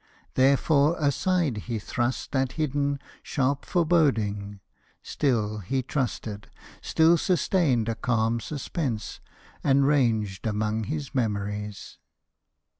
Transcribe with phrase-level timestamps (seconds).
[0.33, 4.59] Therefore aside He thrust that hidden, sharp foreboding:
[5.03, 6.49] still He trusted,
[6.81, 9.19] still sustained a calm suspense,
[9.63, 11.99] And ranged among his memories.